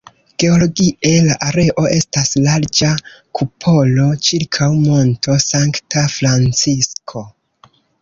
[0.43, 2.89] Geologie, la areo estas larĝa
[3.41, 7.29] kupolo ĉirkaŭ Monto Sankta Francisko.